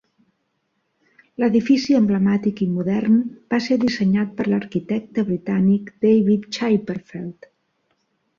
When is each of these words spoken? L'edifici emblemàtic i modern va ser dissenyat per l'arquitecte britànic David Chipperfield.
L'edifici 1.43 1.97
emblemàtic 1.99 2.63
i 2.67 2.67
modern 2.77 3.19
va 3.55 3.59
ser 3.67 3.77
dissenyat 3.83 4.33
per 4.41 4.47
l'arquitecte 4.49 5.25
britànic 5.29 5.93
David 6.07 6.49
Chipperfield. 6.59 7.51